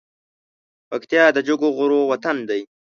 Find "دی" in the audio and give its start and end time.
2.49-2.61